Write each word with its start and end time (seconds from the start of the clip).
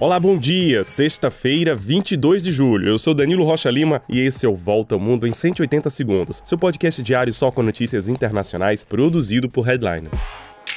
Olá, 0.00 0.18
bom 0.18 0.36
dia! 0.36 0.82
Sexta-feira, 0.82 1.72
22 1.76 2.42
de 2.42 2.50
julho. 2.50 2.88
Eu 2.88 2.98
sou 2.98 3.14
Danilo 3.14 3.44
Rocha 3.44 3.70
Lima 3.70 4.02
e 4.08 4.20
esse 4.20 4.44
é 4.44 4.48
o 4.48 4.54
Volta 4.56 4.96
ao 4.96 5.00
Mundo 5.00 5.24
em 5.24 5.32
180 5.32 5.88
Segundos, 5.88 6.42
seu 6.44 6.58
podcast 6.58 7.00
diário 7.00 7.32
só 7.32 7.48
com 7.52 7.62
notícias 7.62 8.08
internacionais, 8.08 8.82
produzido 8.82 9.48
por 9.48 9.64
Headliner. 9.64 10.10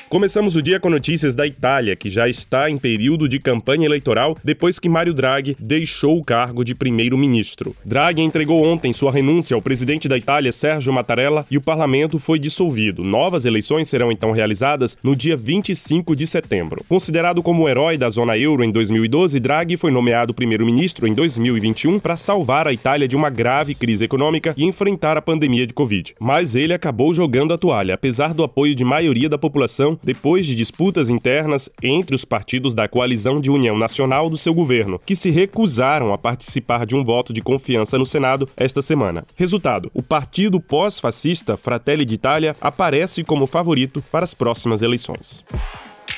Começamos 0.10 0.56
o 0.56 0.62
dia 0.62 0.80
com 0.80 0.90
notícias 0.90 1.36
da 1.36 1.46
Itália, 1.46 1.94
que 1.94 2.10
já 2.10 2.30
está 2.30 2.70
em 2.70 2.78
período 2.78 3.28
de 3.28 3.40
campanha 3.40 3.86
eleitoral 3.86 4.38
depois 4.42 4.80
que 4.80 4.88
Mário 4.88 5.14
Draghi 5.14 5.58
deixou 5.60 6.18
o 6.18 6.24
cargo 6.24 6.64
de 6.64 6.74
primeiro-ministro. 6.74 7.76
Draghi 7.84 8.22
entregou 8.22 8.64
ontem 8.64 8.94
sua 8.94 9.12
renúncia 9.12 9.54
ao 9.54 9.62
presidente 9.62 10.08
da 10.08 10.18
Itália, 10.18 10.54
Sérgio 10.54 10.94
Mattarella, 10.94 11.46
e 11.52 11.58
o 11.58 11.62
parlamento 11.62 12.20
foi 12.20 12.40
dissolvido. 12.40 13.04
Novas 13.04 13.44
eleições 13.44 13.90
serão 13.90 14.10
então 14.10 14.32
realizadas 14.32 14.98
no 15.04 15.14
dia 15.14 15.36
25 15.36 16.16
de 16.16 16.26
setembro. 16.26 16.86
Considerado 16.88 17.44
como 17.44 17.64
o 17.64 17.70
herói 17.70 17.98
da 17.98 18.10
zona 18.10 18.38
euro 18.38 18.64
em 18.64 18.72
2012, 18.72 19.42
Draghi 19.42 19.76
foi 19.76 19.92
nomeado 19.92 20.34
primeiro-ministro 20.34 21.06
em 21.06 21.14
2021 21.14 22.00
para 22.00 22.16
salvar 22.16 22.66
a 22.66 22.72
Itália 22.72 23.10
de 23.10 23.16
uma 23.18 23.30
grave 23.30 23.76
crise 23.76 24.06
econômica 24.06 24.54
e 24.56 24.64
enfrentar 24.64 25.18
a 25.18 25.22
pandemia 25.22 25.68
de 25.68 25.74
Covid. 25.74 26.16
Mas 26.18 26.56
ele 26.56 26.74
acabou 26.74 27.14
jogando 27.14 27.54
a 27.54 27.58
toalha, 27.58 27.96
apesar 27.96 28.34
do 28.34 28.46
apoio 28.46 28.74
de 28.74 28.86
maioria 28.86 29.28
da 29.28 29.38
população 29.38 29.97
depois 30.04 30.46
de 30.46 30.56
disputas 30.56 31.10
internas 31.10 31.70
entre 31.82 32.16
os 32.16 32.26
partidos 32.26 32.74
da 32.74 32.88
coalizão 32.88 33.40
de 33.40 33.52
união 33.52 33.78
nacional 33.78 34.30
do 34.30 34.38
seu 34.38 34.54
governo, 34.54 35.00
que 35.06 35.16
se 35.16 35.30
recusaram 35.30 36.14
a 36.14 36.18
participar 36.18 36.86
de 36.86 36.96
um 36.96 37.04
voto 37.04 37.34
de 37.34 37.42
confiança 37.42 37.98
no 37.98 38.06
Senado 38.06 38.50
esta 38.56 38.82
semana. 38.82 39.26
Resultado: 39.36 39.90
o 39.94 40.04
partido 40.04 40.60
pós-fascista 40.60 41.58
Fratelli 41.58 42.06
d'Italia 42.06 42.56
aparece 42.62 43.24
como 43.24 43.48
favorito 43.48 44.04
para 44.12 44.24
as 44.24 44.34
próximas 44.34 44.82
eleições. 44.82 45.44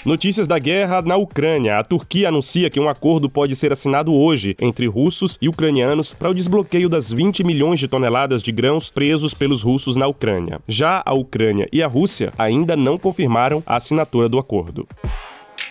Notícias 0.06 0.48
da 0.48 0.58
guerra 0.58 1.02
na 1.02 1.18
Ucrânia. 1.18 1.78
A 1.78 1.84
Turquia 1.84 2.30
anuncia 2.30 2.70
que 2.70 2.80
um 2.80 2.88
acordo 2.88 3.30
pode 3.30 3.54
ser 3.56 3.74
assinado 3.74 4.14
hoje 4.14 4.56
entre 4.62 4.88
russos 4.88 5.38
e 5.42 5.50
ucranianos 5.50 6.14
para 6.14 6.30
o 6.30 6.34
desbloqueio 6.34 6.88
das 6.88 7.12
20 7.12 7.44
milhões 7.44 7.80
de 7.80 7.88
toneladas 7.88 8.42
de 8.42 8.52
grãos 8.52 8.90
presos 8.90 9.34
pelos 9.34 9.62
russos 9.62 9.98
na 9.98 10.08
Ucrânia. 10.08 10.62
Já 10.68 11.04
a 11.06 11.14
Ucrânia 11.14 11.68
e 11.72 11.84
a 11.84 11.88
Rússia 11.88 12.34
ainda 12.38 12.78
não 12.78 12.98
confirmaram 12.98 13.62
a 13.66 13.76
assinatura 13.76 14.30
do 14.30 14.40
acordo. 14.40 14.88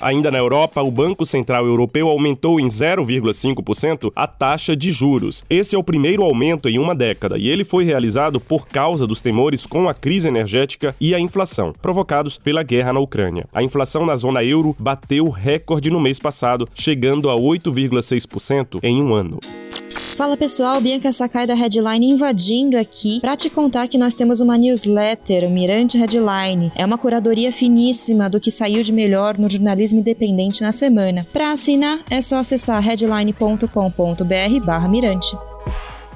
Ainda 0.01 0.31
na 0.31 0.39
Europa, 0.39 0.81
o 0.81 0.91
Banco 0.91 1.27
Central 1.27 1.67
Europeu 1.67 2.09
aumentou 2.09 2.61
em 2.61 2.67
0,5% 2.67 4.13
a 4.15 4.27
taxa 4.27 4.77
de 4.77 4.93
juros. 4.93 5.45
Esse 5.51 5.75
é 5.75 5.79
o 5.79 5.83
primeiro 5.83 6.23
aumento 6.23 6.69
em 6.69 6.79
uma 6.79 6.95
década 6.95 7.37
e 7.37 7.49
ele 7.49 7.65
foi 7.65 7.85
realizado 7.85 8.39
por 8.39 8.69
causa 8.69 9.07
dos 9.07 9.21
temores 9.21 9.67
com 9.67 9.89
a 9.89 9.95
crise 9.95 10.29
energética 10.29 10.95
e 11.01 11.15
a 11.15 11.21
inflação, 11.21 11.73
provocados 11.83 12.39
pela 12.39 12.63
guerra 12.63 12.93
na 12.93 13.01
Ucrânia. 13.01 13.47
A 13.53 13.63
inflação 13.63 14.07
na 14.07 14.15
zona 14.15 14.45
euro 14.45 14.77
bateu 14.79 15.29
recorde 15.31 15.91
no 15.91 16.01
mês 16.01 16.21
passado, 16.21 16.69
chegando 16.75 17.29
a 17.29 17.35
8,6% 17.35 18.79
em 18.83 19.03
um 19.03 19.15
ano. 19.15 19.41
Fala 20.19 20.37
pessoal, 20.37 20.79
Bianca 20.81 21.13
Sakai 21.13 21.47
da 21.47 21.55
Headline 21.55 22.11
invadindo 22.11 22.77
aqui 22.77 23.21
para 23.21 23.37
te 23.37 23.49
contar 23.49 23.87
que 23.87 23.97
nós 23.97 24.17
temos 24.17 24.41
uma 24.41 24.59
newsletter, 24.59 25.47
o 25.47 25.51
Mirante 25.51 25.97
Headline. 25.97 26.73
É 26.75 26.85
uma 26.85 26.99
curadoria 26.99 27.53
finíssima 27.53 28.29
do 28.29 28.41
que 28.41 28.51
saiu 28.51 28.83
de 28.83 28.93
melhor 28.93 29.39
no 29.39 29.49
jornalismo 29.49 30.01
independente 30.01 30.61
na 30.61 30.73
semana. 30.73 31.25
Para 31.33 31.53
assinar 31.53 32.01
é 32.11 32.21
só 32.21 32.39
acessar 32.39 32.83
headline.com.br/mirante. 32.83 35.37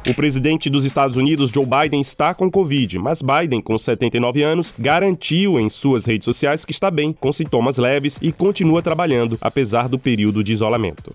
O 0.09 0.15
presidente 0.15 0.69
dos 0.69 0.85
Estados 0.85 1.17
Unidos, 1.17 1.51
Joe 1.51 1.65
Biden, 1.65 2.01
está 2.01 2.35
com 2.35 2.51
Covid, 2.51 2.99
mas 2.99 3.23
Biden, 3.23 3.63
com 3.63 3.79
79 3.79 4.43
anos, 4.43 4.75
garantiu 4.77 5.61
em 5.61 5.71
suas 5.71 6.07
redes 6.07 6.25
sociais 6.25 6.65
que 6.65 6.73
está 6.73 6.91
bem, 6.91 7.13
com 7.13 7.33
sintomas 7.33 7.79
leves 7.79 8.19
e 8.21 8.33
continua 8.33 8.83
trabalhando, 8.83 9.39
apesar 9.41 9.89
do 9.89 9.97
período 9.97 10.43
de 10.43 10.53
isolamento. 10.53 11.15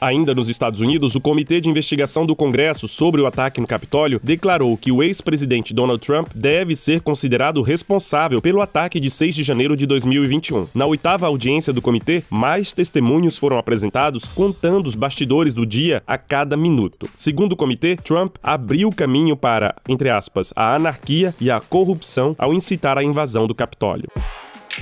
Ainda 0.00 0.34
nos 0.34 0.48
Estados 0.48 0.80
Unidos, 0.80 1.14
o 1.14 1.20
Comitê 1.20 1.60
de 1.60 1.68
Investigação 1.68 2.26
do 2.26 2.36
Congresso 2.36 2.86
sobre 2.88 3.20
o 3.20 3.26
ataque 3.26 3.60
no 3.60 3.66
Capitólio 3.66 4.20
declarou 4.22 4.76
que 4.76 4.92
o 4.92 5.02
ex-presidente 5.02 5.72
Donald 5.72 6.04
Trump 6.04 6.28
deve 6.34 6.76
ser 6.76 7.00
considerado 7.00 7.62
responsável 7.62 8.40
pelo 8.40 8.60
ataque 8.60 9.00
de 9.00 9.10
6 9.10 9.34
de 9.34 9.42
janeiro 9.42 9.76
de 9.76 9.86
2021. 9.86 10.68
Na 10.74 10.86
oitava 10.86 11.26
audiência 11.26 11.72
do 11.72 11.82
comitê, 11.82 12.22
mais 12.28 12.72
testemunhos 12.72 13.38
foram 13.38 13.58
apresentados 13.58 14.24
contando 14.24 14.86
os 14.86 14.94
bastidores 14.94 15.54
do 15.54 15.64
dia 15.64 16.02
a 16.06 16.18
cada 16.18 16.56
minuto. 16.56 17.08
Segundo 17.16 17.52
o 17.52 17.56
comitê, 17.56 17.96
Trump 17.96 18.36
abriu 18.42 18.90
caminho 18.90 19.36
para, 19.36 19.74
entre 19.88 20.10
aspas, 20.10 20.52
a 20.54 20.74
anarquia 20.74 21.34
e 21.40 21.50
a 21.50 21.60
corrupção 21.60 22.34
ao 22.38 22.52
incitar 22.52 22.98
a 22.98 23.04
invasão 23.04 23.46
do 23.46 23.54
Capitólio. 23.54 24.08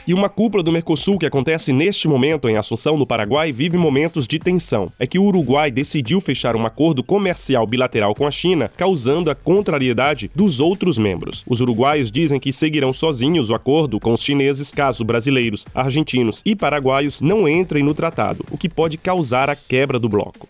E 0.06 0.14
uma 0.14 0.28
cúpula 0.28 0.62
do 0.62 0.72
Mercosul 0.72 1.19
que 1.19 1.26
acontece 1.26 1.72
neste 1.72 2.08
momento 2.08 2.48
em 2.48 2.56
Assunção, 2.56 2.97
no 2.97 3.06
Paraguai, 3.06 3.53
vive 3.53 3.76
momentos 3.76 4.26
de 4.26 4.38
tensão. 4.38 4.91
É 4.98 5.06
que 5.06 5.19
o 5.19 5.25
Uruguai 5.25 5.70
decidiu 5.70 6.20
fechar 6.20 6.56
um 6.56 6.66
acordo 6.66 7.03
comercial 7.03 7.66
bilateral 7.66 8.14
com 8.14 8.26
a 8.26 8.31
China, 8.31 8.70
causando 8.76 9.31
a 9.31 9.34
contrariedade 9.34 10.31
dos 10.34 10.60
outros 10.60 10.98
membros. 10.98 11.44
Os 11.47 11.60
uruguaios 11.60 12.10
dizem 12.10 12.41
que 12.41 12.52
seguirão 12.52 12.92
sozinhos 12.92 13.50
o 13.50 13.54
acordo 13.54 14.00
com 14.00 14.12
os 14.12 14.22
chineses 14.22 14.70
caso 14.70 15.04
brasileiros, 15.04 15.64
argentinos 15.75 16.42
e 16.44 16.56
paraguaios 16.56 17.20
não 17.20 17.48
entrem 17.48 17.84
no 17.84 17.94
tratado, 17.94 18.44
o 18.50 18.58
que 18.58 18.69
pode 18.69 18.97
causar 18.97 19.48
a 19.50 19.56
quebra 19.56 19.98
do 19.98 20.08
bloco. 20.08 20.48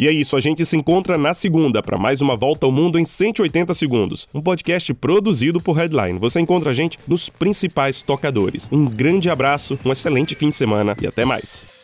E 0.00 0.08
é 0.08 0.10
isso, 0.10 0.34
a 0.34 0.40
gente 0.40 0.64
se 0.64 0.74
encontra 0.78 1.18
na 1.18 1.34
segunda 1.34 1.82
para 1.82 1.98
mais 1.98 2.22
uma 2.22 2.34
volta 2.34 2.64
ao 2.64 2.72
mundo 2.72 2.98
em 2.98 3.04
180 3.04 3.74
segundos. 3.74 4.26
Um 4.32 4.40
podcast 4.40 4.94
produzido 4.94 5.60
por 5.60 5.74
Headline. 5.74 6.18
Você 6.18 6.40
encontra 6.40 6.70
a 6.70 6.72
gente 6.72 6.98
nos 7.06 7.28
principais 7.28 8.00
tocadores. 8.00 8.66
Um 8.72 8.86
grande 8.86 9.28
abraço, 9.28 9.78
um 9.84 9.92
excelente 9.92 10.34
fim 10.34 10.48
de 10.48 10.54
semana 10.54 10.96
e 11.02 11.06
até 11.06 11.26
mais. 11.26 11.79